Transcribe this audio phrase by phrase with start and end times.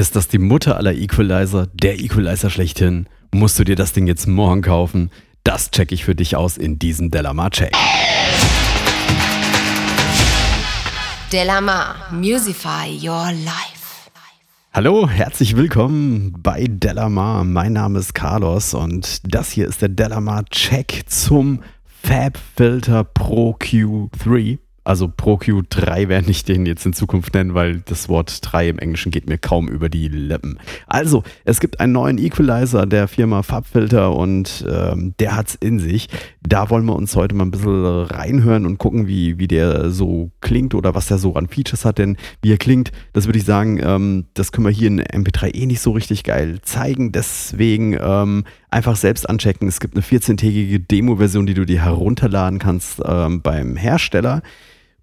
[0.00, 3.06] Ist das die Mutter aller Equalizer, der Equalizer schlechthin?
[3.34, 5.10] Musst du dir das Ding jetzt morgen kaufen?
[5.44, 7.74] Das check ich für dich aus in diesem Delamar Check.
[11.30, 14.08] Delamar, Musify Your Life.
[14.72, 17.44] Hallo, herzlich willkommen bei Delamar.
[17.44, 23.54] Mein Name ist Carlos und das hier ist der Delamar Check zum Fab Filter Pro
[23.60, 24.60] Q3
[24.90, 28.78] also ProQ 3 werde ich den jetzt in Zukunft nennen, weil das Wort 3 im
[28.80, 30.58] Englischen geht mir kaum über die Lippen.
[30.88, 36.08] Also, es gibt einen neuen Equalizer der Firma Farbfilter und ähm, der es in sich.
[36.42, 40.32] Da wollen wir uns heute mal ein bisschen reinhören und gucken, wie, wie der so
[40.40, 41.98] klingt oder was der so an Features hat.
[41.98, 45.54] Denn wie er klingt, das würde ich sagen, ähm, das können wir hier in MP3
[45.54, 47.12] eh nicht so richtig geil zeigen.
[47.12, 49.68] Deswegen ähm, einfach selbst anchecken.
[49.68, 54.42] Es gibt eine 14-tägige Demo-Version, die du dir herunterladen kannst ähm, beim Hersteller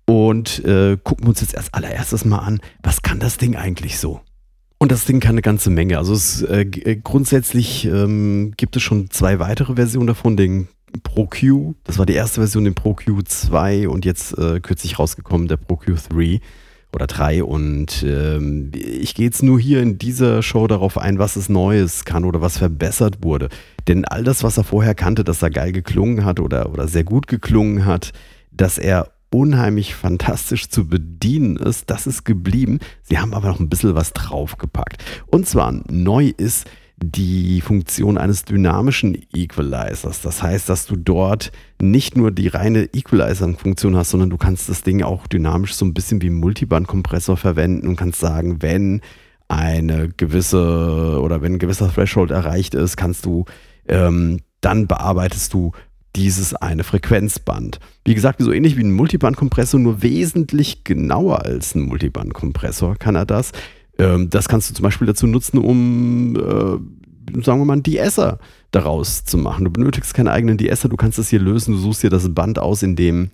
[0.08, 4.00] und äh, gucken wir uns jetzt erst allererstes mal an, was kann das Ding eigentlich
[4.00, 4.22] so?
[4.80, 5.98] Und das Ding kann eine ganze Menge.
[5.98, 10.68] Also es, äh, äh, grundsätzlich ähm, gibt es schon zwei weitere Versionen davon, den
[11.04, 14.98] Pro Q, das war die erste Version, den Pro Q 2 und jetzt äh, kürzlich
[14.98, 16.40] rausgekommen der Pro Q 3
[16.94, 21.36] oder 3 und ähm, ich gehe jetzt nur hier in dieser Show darauf ein, was
[21.36, 23.50] es Neues kann oder was verbessert wurde.
[23.88, 27.04] Denn all das, was er vorher kannte, dass er geil geklungen hat oder, oder sehr
[27.04, 28.14] gut geklungen hat,
[28.52, 31.92] dass er unheimlich fantastisch zu bedienen ist.
[31.92, 32.80] Das ist geblieben.
[33.04, 35.04] Sie haben aber noch ein bisschen was draufgepackt.
[35.28, 36.66] Und zwar neu ist
[36.98, 40.22] die Funktion eines dynamischen Equalizers.
[40.22, 44.82] Das heißt, dass du dort nicht nur die reine Equalizer-Funktion hast, sondern du kannst das
[44.82, 49.02] Ding auch dynamisch so ein bisschen wie Multiband-Kompressor verwenden und kannst sagen, wenn
[49.48, 53.46] eine gewisse oder wenn ein gewisser Threshold erreicht ist, kannst du
[53.88, 55.74] ähm, dann bearbeitest du
[56.18, 57.80] dieses eine Frequenzband.
[58.04, 63.26] Wie gesagt, so ähnlich wie ein Multibandkompressor, nur wesentlich genauer als ein Multibandkompressor kann er
[63.26, 63.52] das.
[64.00, 68.40] Ähm, das kannst du zum Beispiel dazu nutzen, um, äh, sagen wir mal, einen De-Esser
[68.72, 69.66] daraus zu machen.
[69.66, 72.58] Du benötigst keinen eigenen De-Esser, du kannst das hier lösen, du suchst dir das Band
[72.58, 73.30] aus, in dem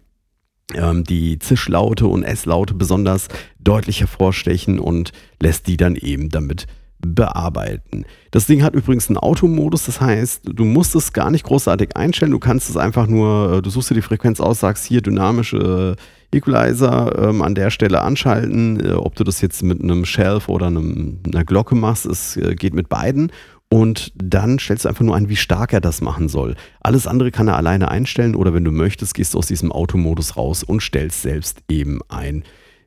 [0.74, 3.30] ähm, die Zischlaute und S-Laute besonders
[3.60, 6.68] deutlich hervorstechen und lässt die dann eben damit
[7.06, 8.06] bearbeiten.
[8.32, 12.32] Das Ding hat übrigens einen Automodus, das heißt, du musst es gar nicht großartig einstellen,
[12.32, 15.96] du kannst es einfach nur, äh, du suchst dir die Frequenz aus, sagst hier dynamische
[16.32, 20.68] Equalizer ähm, an der Stelle anschalten, äh, ob du das jetzt mit einem Shelf oder
[20.68, 23.32] einem, einer Glocke machst, es äh, geht mit beiden
[23.70, 26.56] und dann stellst du einfach nur ein, wie stark er das machen soll.
[26.80, 30.38] Alles andere kann er alleine einstellen oder wenn du möchtest, gehst du aus diesem Automodus
[30.38, 32.44] raus und stellst selbst eben ein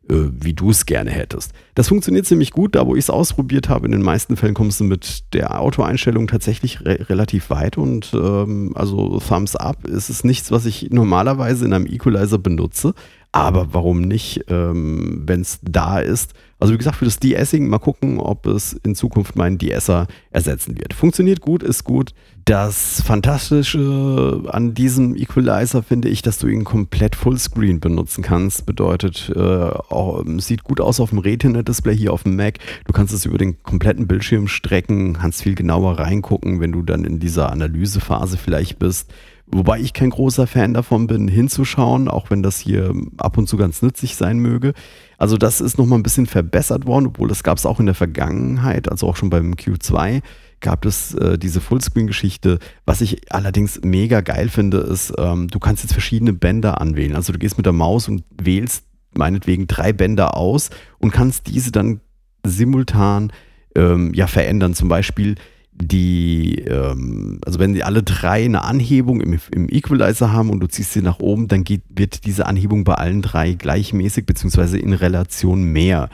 [0.09, 1.53] wie du es gerne hättest.
[1.75, 3.87] Das funktioniert ziemlich gut, da wo ich es ausprobiert habe.
[3.87, 8.73] In den meisten Fällen kommst du mit der Autoeinstellung tatsächlich re relativ weit und ähm,
[8.75, 12.95] also Thumbs Up ist es nichts, was ich normalerweise in einem Equalizer benutze.
[13.37, 16.33] Aber warum nicht, ähm, wenn es da ist?
[16.59, 20.79] Also wie gesagt, für das De-Essing mal gucken, ob es in Zukunft meinen De-Esser ersetzen
[20.79, 20.95] wird.
[20.95, 22.15] Funktioniert gut, ist gut.
[22.47, 28.65] Das Fantastische an diesem Equalizer finde ich, dass du ihn komplett Fullscreen benutzen kannst.
[28.65, 32.59] Bedeutet, äh, auch, sieht gut aus auf dem Retina-Display hier auf dem Mac.
[32.87, 37.05] Du kannst es über den kompletten Bildschirm strecken, kannst viel genauer reingucken, wenn du dann
[37.05, 39.13] in dieser Analysephase vielleicht bist.
[39.49, 43.57] Wobei ich kein großer Fan davon bin, hinzuschauen, auch wenn das hier ab und zu
[43.57, 44.73] ganz nützlich sein möge.
[45.19, 47.95] Also das ist nochmal ein bisschen verbessert worden, obwohl das gab es auch in der
[47.95, 50.21] Vergangenheit, also auch schon beim Q2
[50.61, 52.59] gab es äh, diese Fullscreen-Geschichte.
[52.87, 57.15] Was ich allerdings mega geil finde, ist, ähm, du kannst jetzt verschiedene Bänder anwählen.
[57.15, 58.85] Also du gehst mit der Maus und wählst
[59.15, 62.01] meinetwegen drei Bänder aus und kannst diese dann
[62.45, 63.33] simultan
[63.75, 64.75] ähm, ja verändern.
[64.75, 65.37] Zum Beispiel
[65.79, 70.69] die, ähm, also wenn die alle drei eine Anhebung im, im, Equalizer haben und du
[70.69, 74.93] ziehst sie nach oben, dann geht, wird diese Anhebung bei allen drei gleichmäßig beziehungsweise in
[74.93, 76.09] Relation mehr.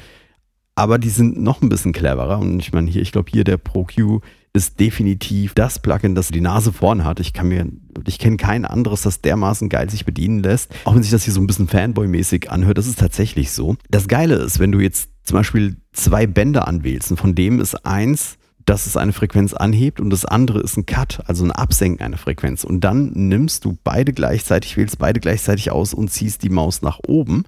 [0.74, 3.58] Aber die sind noch ein bisschen cleverer und ich meine hier, ich glaube hier der
[3.58, 4.22] ProQ
[4.54, 7.20] ist definitiv das Plugin, das die Nase vorn hat.
[7.20, 7.66] Ich kann mir,
[8.06, 10.74] ich kenne kein anderes, das dermaßen geil sich bedienen lässt.
[10.84, 13.76] Auch wenn sich das hier so ein bisschen Fanboy-mäßig anhört, das ist tatsächlich so.
[13.90, 17.86] Das Geile ist, wenn du jetzt zum Beispiel zwei Bänder anwählst und von dem ist
[17.86, 18.36] eins
[18.66, 22.18] dass es eine Frequenz anhebt und das andere ist ein Cut, also ein Absenken einer
[22.18, 22.64] Frequenz.
[22.64, 27.00] Und dann nimmst du beide gleichzeitig, wählst beide gleichzeitig aus und ziehst die Maus nach
[27.06, 27.44] oben.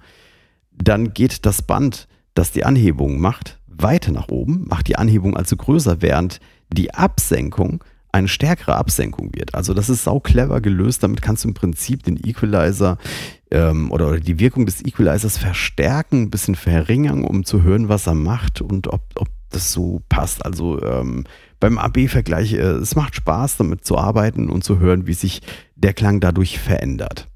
[0.71, 5.55] Dann geht das Band, das die Anhebung macht, weiter nach oben, macht die Anhebung also
[5.55, 6.39] größer, während
[6.69, 9.53] die Absenkung eine stärkere Absenkung wird.
[9.55, 11.03] Also das ist sau clever gelöst.
[11.03, 12.97] Damit kannst du im Prinzip den Equalizer
[13.51, 18.07] ähm, oder, oder, die Wirkung des Equalizers verstärken, ein bisschen verringern, um zu hören, was
[18.07, 20.45] er macht und ob, ob das so passt.
[20.45, 21.25] Also ähm,
[21.59, 25.41] beim AB-Vergleich, äh, es macht Spaß, damit zu arbeiten und zu hören, wie sich
[25.75, 27.27] der Klang dadurch verändert.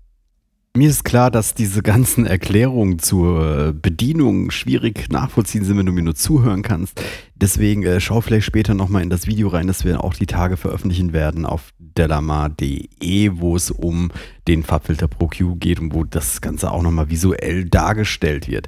[0.77, 6.03] Mir ist klar, dass diese ganzen Erklärungen zur Bedienung schwierig nachvollziehen sind, wenn du mir
[6.03, 7.01] nur zuhören kannst.
[7.33, 10.57] Deswegen äh, schau vielleicht später nochmal in das Video rein, das wir auch die Tage
[10.57, 14.11] veröffentlichen werden auf delamar.de, wo es um
[14.47, 18.67] den Farbfilter Pro Q geht und wo das Ganze auch nochmal visuell dargestellt wird.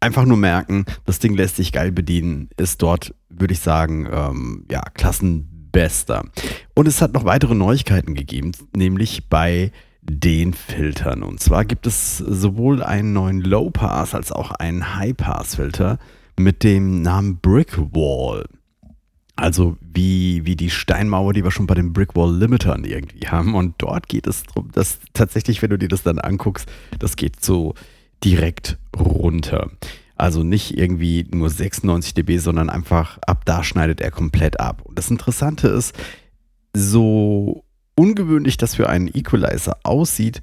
[0.00, 4.64] Einfach nur merken, das Ding lässt sich geil bedienen, ist dort, würde ich sagen, ähm,
[4.70, 6.24] ja, klassenbester.
[6.74, 9.72] Und es hat noch weitere Neuigkeiten gegeben, nämlich bei
[10.02, 11.22] den Filtern.
[11.22, 15.98] Und zwar gibt es sowohl einen neuen Low Pass als auch einen High Pass Filter
[16.38, 18.46] mit dem Namen Brickwall.
[19.36, 23.54] Also wie, wie die Steinmauer, die wir schon bei den Brickwall Limitern irgendwie haben.
[23.54, 26.68] Und dort geht es darum, dass tatsächlich, wenn du dir das dann anguckst,
[26.98, 27.74] das geht so
[28.24, 29.70] direkt runter.
[30.16, 34.82] Also nicht irgendwie nur 96 dB, sondern einfach ab da schneidet er komplett ab.
[34.84, 35.94] Und das Interessante ist,
[36.74, 40.40] so ungewöhnlich das für einen Equalizer aussieht,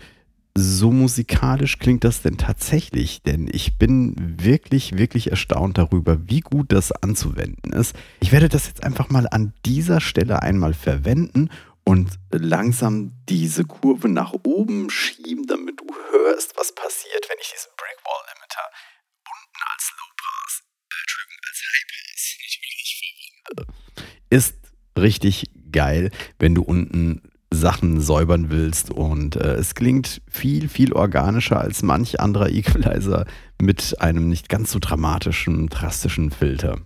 [0.57, 3.22] so musikalisch klingt das denn tatsächlich?
[3.24, 7.94] Denn ich bin wirklich, wirklich erstaunt darüber, wie gut das anzuwenden ist.
[8.22, 11.50] Ich werde das jetzt einfach mal an dieser Stelle einmal verwenden
[11.86, 17.72] und langsam diese Kurve nach oben schieben, damit du hörst, was passiert, wenn ich diesen
[17.78, 18.66] Brickwall Limiter
[19.24, 23.02] unten als Low Pass, äh, Entschuldigung, als High Pass natürlich
[23.46, 23.74] verwende.
[24.30, 24.56] Ist
[24.98, 28.90] richtig geil, wenn du unten Sachen säubern willst.
[28.90, 33.26] Und äh, es klingt viel, viel organischer als manch anderer Equalizer
[33.62, 36.80] mit einem nicht ganz so dramatischen, drastischen Filter.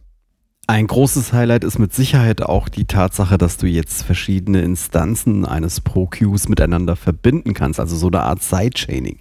[0.69, 5.81] Ein großes Highlight ist mit Sicherheit auch die Tatsache, dass du jetzt verschiedene Instanzen eines
[5.81, 9.18] Pro-Qs miteinander verbinden kannst, also so eine Art Sidechaining.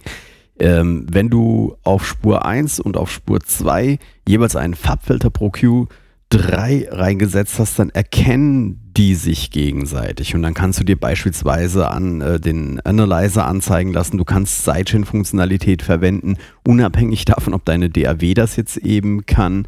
[0.59, 3.97] Ähm, wenn du auf Spur 1 und auf Spur 2
[4.27, 5.87] jeweils einen Farbfilter pro Q
[6.29, 10.35] 3 reingesetzt hast, dann erkennen die sich gegenseitig.
[10.35, 15.81] Und dann kannst du dir beispielsweise an äh, den Analyzer anzeigen lassen, du kannst Sidechain-Funktionalität
[15.81, 19.65] verwenden, unabhängig davon, ob deine DAW das jetzt eben kann.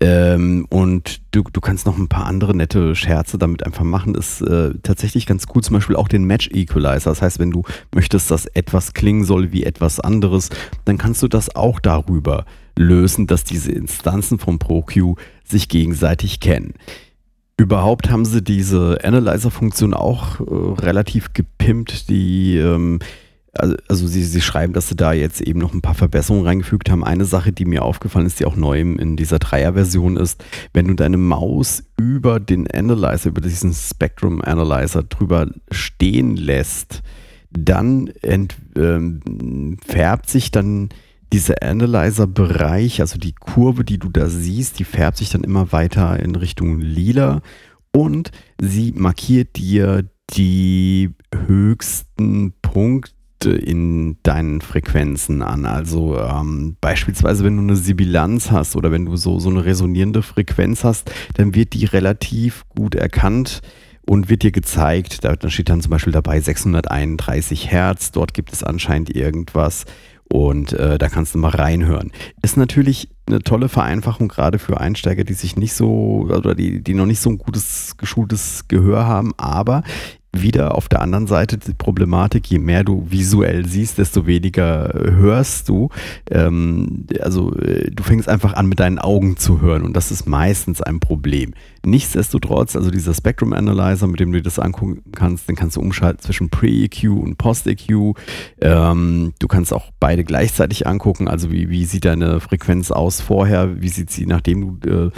[0.00, 4.14] Ähm, und du, du kannst noch ein paar andere nette Scherze damit einfach machen.
[4.14, 7.10] Ist äh, tatsächlich ganz cool, zum Beispiel auch den Match Equalizer.
[7.10, 7.64] Das heißt, wenn du
[7.94, 10.50] möchtest, dass etwas klingen soll wie etwas anderes,
[10.84, 12.44] dann kannst du das auch darüber
[12.76, 16.74] lösen, dass diese Instanzen vom ProQ sich gegenseitig kennen.
[17.56, 22.08] Überhaupt haben sie diese Analyzer-Funktion auch äh, relativ gepimpt.
[22.08, 23.00] Die, ähm,
[23.58, 26.90] also, also sie, sie schreiben, dass sie da jetzt eben noch ein paar Verbesserungen reingefügt
[26.90, 27.04] haben.
[27.04, 30.94] Eine Sache, die mir aufgefallen ist, die auch neu in dieser Dreier-Version ist, wenn du
[30.94, 37.02] deine Maus über den Analyzer, über diesen Spectrum Analyzer drüber stehen lässt,
[37.50, 40.90] dann ent, ähm, färbt sich dann
[41.32, 46.18] dieser Analyzer-Bereich, also die Kurve, die du da siehst, die färbt sich dann immer weiter
[46.20, 47.42] in Richtung lila
[47.92, 51.14] und sie markiert dir die
[51.46, 55.64] höchsten Punkte in deinen Frequenzen an.
[55.64, 60.22] Also ähm, beispielsweise, wenn du eine Sibilanz hast oder wenn du so, so eine resonierende
[60.22, 63.62] Frequenz hast, dann wird die relativ gut erkannt
[64.08, 65.24] und wird dir gezeigt.
[65.24, 68.10] Da, steht dann zum Beispiel dabei 631 Hertz.
[68.10, 69.84] Dort gibt es anscheinend irgendwas.
[70.30, 72.12] Und äh, da kannst du mal reinhören.
[72.42, 76.94] Ist natürlich eine tolle Vereinfachung, gerade für Einsteiger, die sich nicht so, oder die, die
[76.94, 79.82] noch nicht so ein gutes, geschultes Gehör haben, aber
[80.42, 85.68] wieder auf der anderen Seite die Problematik, je mehr du visuell siehst, desto weniger hörst
[85.68, 85.88] du.
[86.30, 90.26] Ähm, also äh, du fängst einfach an mit deinen Augen zu hören und das ist
[90.26, 91.54] meistens ein Problem.
[91.84, 95.80] Nichtsdestotrotz, also dieser Spectrum Analyzer, mit dem du dir das angucken kannst, den kannst du
[95.80, 98.16] umschalten zwischen Pre-EQ und Post-EQ.
[98.60, 103.80] Ähm, du kannst auch beide gleichzeitig angucken, also wie, wie sieht deine Frequenz aus vorher,
[103.80, 105.10] wie sieht sie, nachdem du äh,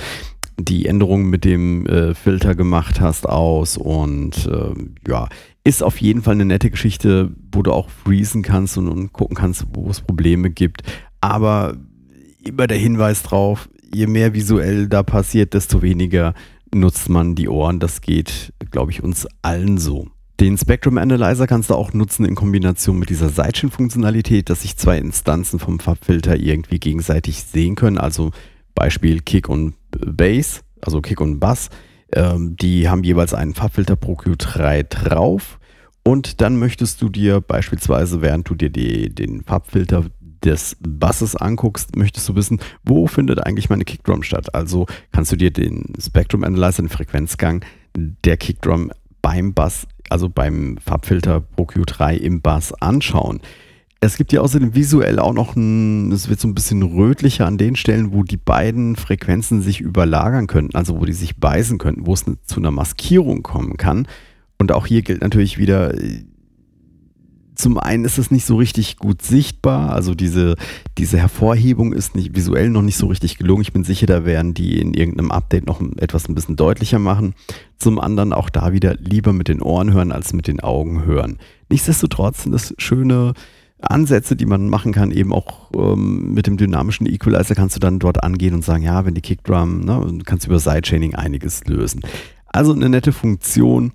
[0.64, 4.74] die Änderungen mit dem äh, Filter gemacht hast aus und äh,
[5.08, 5.28] ja,
[5.64, 9.36] ist auf jeden Fall eine nette Geschichte, wo du auch freezen kannst und, und gucken
[9.36, 10.82] kannst, wo es Probleme gibt.
[11.20, 11.76] Aber
[12.44, 16.34] immer der Hinweis drauf, je mehr visuell da passiert, desto weniger
[16.72, 17.80] nutzt man die Ohren.
[17.80, 20.08] Das geht, glaube ich, uns allen so.
[20.40, 24.96] Den Spectrum Analyzer kannst du auch nutzen in Kombination mit dieser Sidechain-Funktionalität, dass sich zwei
[24.96, 27.98] Instanzen vom Farbfilter irgendwie gegenseitig sehen können.
[27.98, 28.30] Also
[28.80, 31.68] Beispiel Kick und Bass, also Kick und Bass.
[32.14, 35.58] Ähm, die haben jeweils einen Farbfilter Pro Q3 drauf.
[36.02, 40.06] Und dann möchtest du dir beispielsweise, während du dir die, den Farbfilter
[40.42, 44.54] des Basses anguckst, möchtest du wissen, wo findet eigentlich meine Kickdrum statt.
[44.54, 47.62] Also kannst du dir den Spectrum Analyzer, den Frequenzgang
[47.94, 53.42] der Kickdrum beim Bass, also beim Farbfilter Pro Q3 im Bass anschauen.
[54.02, 57.59] Es gibt ja außerdem visuell auch noch ein, es wird so ein bisschen rötlicher an
[57.59, 62.07] den Stellen, wo die beiden Frequenzen sich überlagern könnten, also wo die sich beißen könnten,
[62.07, 64.09] wo es zu einer Maskierung kommen kann.
[64.59, 65.95] Und auch hier gilt natürlich wieder,
[67.54, 70.54] zum einen ist es nicht so richtig gut sichtbar, also diese,
[70.97, 73.61] diese Hervorhebung ist nicht visuell noch nicht so richtig gelungen.
[73.61, 77.35] Ich bin sicher, da werden die in irgendeinem Update noch etwas ein bisschen deutlicher machen.
[77.76, 81.37] Zum anderen auch da wieder lieber mit den Ohren hören als mit den Augen hören.
[81.69, 83.35] Nichtsdestotrotz sind das schöne
[83.82, 87.99] Ansätze, die man machen kann, eben auch ähm, mit dem dynamischen Equalizer kannst du dann
[87.99, 92.02] dort angehen und sagen, ja, wenn die Kickdrum, ne, kannst du über Sidechaining einiges lösen.
[92.46, 93.92] Also eine nette Funktion,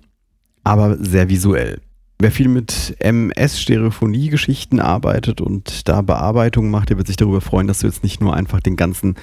[0.64, 1.80] aber sehr visuell.
[2.18, 7.80] Wer viel mit MS-Stereophonie-Geschichten arbeitet und da Bearbeitung macht, der wird sich darüber freuen, dass
[7.80, 9.16] du jetzt nicht nur einfach den ganzen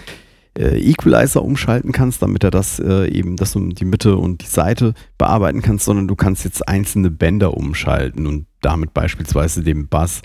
[0.58, 4.48] äh, Equalizer umschalten kannst, damit er das äh, eben, dass du die Mitte und die
[4.48, 10.22] Seite bearbeiten kannst, sondern du kannst jetzt einzelne Bänder umschalten und damit beispielsweise dem Bass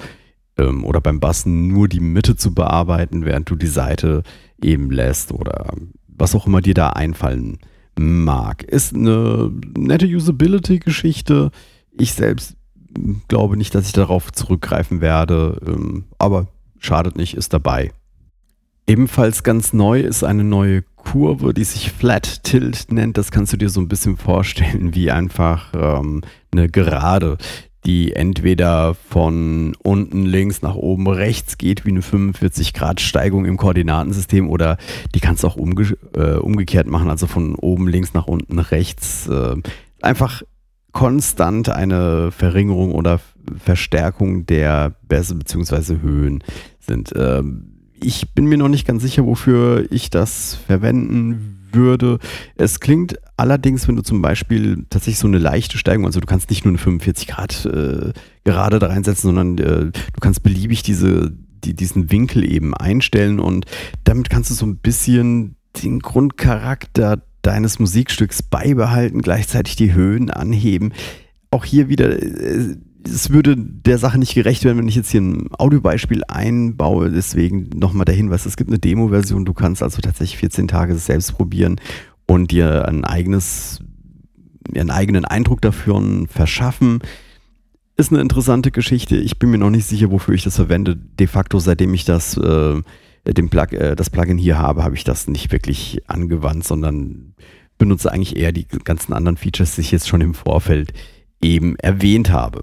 [0.58, 4.22] ähm, oder beim Bass nur die Mitte zu bearbeiten, während du die Seite
[4.62, 5.74] eben lässt oder
[6.08, 7.58] was auch immer dir da einfallen
[7.98, 8.62] mag.
[8.64, 11.50] Ist eine nette Usability-Geschichte.
[11.92, 12.56] Ich selbst
[13.28, 16.48] glaube nicht, dass ich darauf zurückgreifen werde, ähm, aber
[16.78, 17.92] schadet nicht, ist dabei.
[18.86, 23.18] Ebenfalls ganz neu ist eine neue Kurve, die sich Flat Tilt nennt.
[23.18, 27.36] Das kannst du dir so ein bisschen vorstellen wie einfach ähm, eine Gerade,
[27.88, 33.56] die entweder von unten links nach oben rechts geht, wie eine 45 Grad Steigung im
[33.56, 34.76] Koordinatensystem, oder
[35.14, 39.26] die kannst du auch umge äh, umgekehrt machen, also von oben links nach unten rechts.
[39.28, 39.56] Äh,
[40.02, 40.42] einfach
[40.92, 43.20] konstant eine Verringerung oder
[43.56, 46.02] Verstärkung der Bässe bzw.
[46.02, 46.44] Höhen
[46.80, 47.14] sind.
[47.16, 52.18] Ähm, ich bin mir noch nicht ganz sicher, wofür ich das verwenden würde.
[52.56, 56.50] Es klingt allerdings, wenn du zum Beispiel tatsächlich so eine leichte Steigung, also du kannst
[56.50, 58.12] nicht nur eine 45 Grad äh,
[58.44, 61.32] gerade da reinsetzen, sondern äh, du kannst beliebig diese,
[61.64, 63.66] die, diesen Winkel eben einstellen und
[64.04, 70.92] damit kannst du so ein bisschen den Grundcharakter deines Musikstücks beibehalten, gleichzeitig die Höhen anheben.
[71.50, 75.20] Auch hier wieder, äh, es würde der Sache nicht gerecht werden, wenn ich jetzt hier
[75.20, 77.10] ein Audiobeispiel einbaue.
[77.10, 79.44] Deswegen nochmal der Hinweis, es gibt eine Demo-Version.
[79.44, 81.80] Du kannst also tatsächlich 14 Tage selbst probieren
[82.26, 83.80] und dir ein eigenes,
[84.74, 87.00] einen eigenen Eindruck dafür verschaffen.
[87.96, 89.16] Ist eine interessante Geschichte.
[89.16, 90.96] Ich bin mir noch nicht sicher, wofür ich das verwende.
[90.96, 92.82] De facto, seitdem ich das äh,
[93.26, 97.34] dem Plug, äh, das Plugin hier habe, habe ich das nicht wirklich angewandt, sondern
[97.76, 100.92] benutze eigentlich eher die ganzen anderen Features, die ich jetzt schon im Vorfeld
[101.40, 102.62] eben erwähnt habe.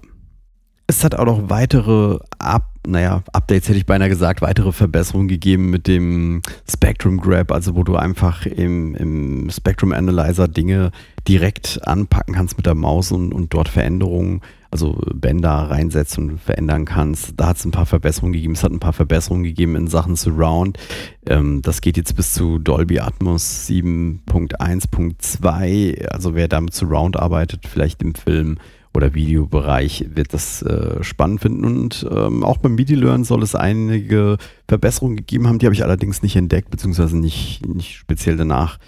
[0.88, 5.70] Es hat auch noch weitere Up, naja, Updates hätte ich beinahe gesagt, weitere Verbesserungen gegeben
[5.70, 10.92] mit dem Spectrum Grab, also wo du einfach im, im Spectrum Analyzer Dinge
[11.26, 16.84] direkt anpacken kannst mit der Maus und, und dort Veränderungen also Bänder reinsetzt und verändern
[16.84, 17.32] kannst.
[17.36, 18.52] Da hat es ein paar Verbesserungen gegeben.
[18.54, 20.78] Es hat ein paar Verbesserungen gegeben in Sachen Surround.
[21.26, 26.08] Ähm, das geht jetzt bis zu Dolby Atmos 7.1.2.
[26.08, 28.58] Also wer damit Surround arbeitet, vielleicht im Film
[28.96, 31.64] oder Videobereich, wird das äh, spannend finden.
[31.64, 35.58] Und ähm, auch beim MIDI-Learn soll es einige Verbesserungen gegeben haben.
[35.58, 38.78] Die habe ich allerdings nicht entdeckt, beziehungsweise nicht, nicht speziell danach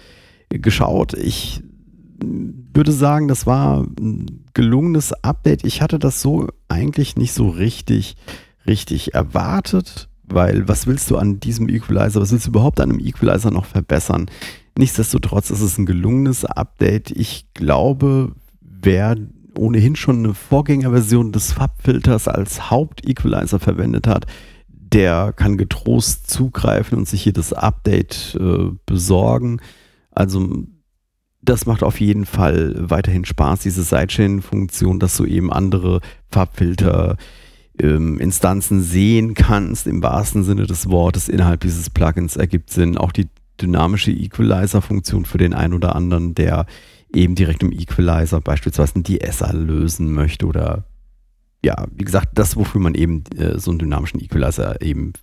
[0.49, 1.13] geschaut.
[1.13, 1.61] Ich
[2.21, 5.63] würde sagen, das war ein gelungenes Update.
[5.63, 8.17] Ich hatte das so eigentlich nicht so richtig,
[8.67, 12.99] richtig erwartet, weil was willst du an diesem Equalizer, was willst du überhaupt an einem
[12.99, 14.25] Equalizer noch verbessern?
[14.77, 17.11] Nichtsdestotrotz ist es ein gelungenes Update.
[17.11, 19.15] Ich glaube, wer
[19.57, 24.25] ohnehin schon eine Vorgängerversion des Farbfilters als Haupt-Equalizer verwendet hat,
[24.67, 29.61] der kann getrost zugreifen und sich hier das Update äh, besorgen.
[30.11, 30.65] Also
[31.41, 37.17] das macht auf jeden Fall weiterhin Spaß, diese Sidechain-Funktion, dass du eben andere Farbfilter
[37.79, 42.97] ähm, Instanzen sehen kannst, im wahrsten Sinne des Wortes innerhalb dieses Plugins ergibt Sinn.
[42.97, 43.27] Auch die
[43.61, 46.65] dynamische Equalizer-Funktion für den einen oder anderen, der
[47.13, 50.85] eben direkt im Equalizer beispielsweise ein DSer lösen möchte oder
[51.63, 55.13] ja, wie gesagt, das, wofür man eben äh, so einen dynamischen Equalizer eben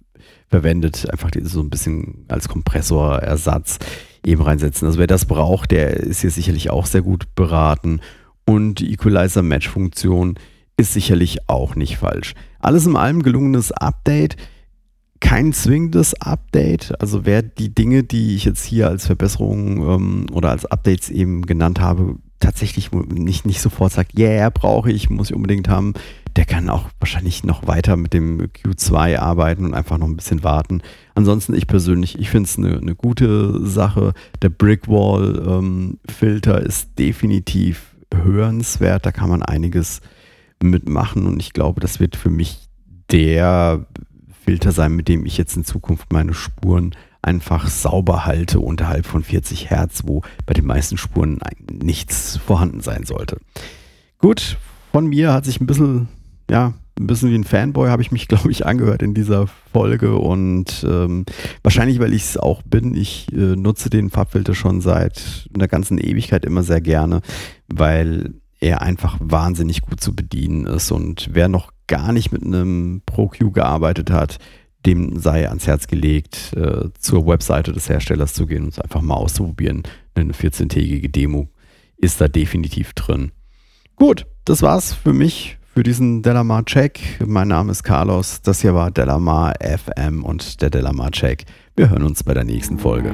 [0.48, 3.78] verwendet, einfach so ein bisschen als Kompressorersatz
[4.24, 4.86] eben reinsetzen.
[4.86, 8.00] Also wer das braucht, der ist hier sicherlich auch sehr gut beraten.
[8.44, 10.38] Und die Equalizer-Match-Funktion
[10.76, 12.34] ist sicherlich auch nicht falsch.
[12.60, 14.36] Alles in allem gelungenes Update.
[15.26, 16.98] Kein zwingendes Update.
[17.00, 21.42] Also wer die Dinge, die ich jetzt hier als Verbesserungen ähm, oder als Updates eben
[21.42, 25.94] genannt habe, tatsächlich nicht, nicht sofort sagt, yeah, brauche ich, muss ich unbedingt haben,
[26.36, 30.44] der kann auch wahrscheinlich noch weiter mit dem Q2 arbeiten und einfach noch ein bisschen
[30.44, 30.80] warten.
[31.16, 34.12] Ansonsten ich persönlich, ich finde es eine, eine gute Sache.
[34.42, 40.02] Der Brickwall-Filter ähm, ist definitiv hörenswert, da kann man einiges
[40.62, 42.68] mitmachen und ich glaube, das wird für mich
[43.10, 43.86] der
[44.46, 49.24] Filter sein, mit dem ich jetzt in Zukunft meine Spuren einfach sauber halte unterhalb von
[49.24, 53.38] 40 Hertz, wo bei den meisten Spuren nichts vorhanden sein sollte.
[54.18, 54.56] Gut,
[54.92, 56.08] von mir hat sich ein bisschen,
[56.48, 60.16] ja, ein bisschen wie ein Fanboy habe ich mich, glaube ich, angehört in dieser Folge
[60.16, 61.26] und ähm,
[61.64, 62.94] wahrscheinlich, weil ich es auch bin.
[62.94, 67.20] Ich äh, nutze den Farbfilter schon seit einer ganzen Ewigkeit immer sehr gerne,
[67.66, 73.02] weil er einfach wahnsinnig gut zu bedienen ist und wer noch gar nicht mit einem
[73.06, 74.38] ProQ gearbeitet hat,
[74.86, 79.02] dem sei ans Herz gelegt, äh, zur Webseite des Herstellers zu gehen und es einfach
[79.02, 79.82] mal auszuprobieren.
[80.14, 81.48] Eine 14-tägige Demo
[81.96, 83.32] ist da definitiv drin.
[83.96, 87.20] Gut, das war's für mich für diesen Delamar Check.
[87.26, 88.40] Mein Name ist Carlos.
[88.40, 91.44] Das hier war Delamar FM und der Delamar Check.
[91.76, 93.12] Wir hören uns bei der nächsten Folge.